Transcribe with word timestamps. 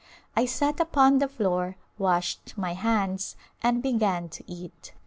I 0.35 0.47
sat 0.47 0.79
upon 0.79 1.19
the 1.19 1.27
floor, 1.27 1.75
washed 1.99 2.57
my 2.57 2.73
hands 2.73 3.35
and 3.61 3.83
began 3.83 4.29
to 4.29 4.43
eat. 4.51 4.93